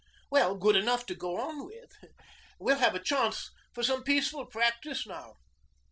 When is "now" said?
5.05-5.35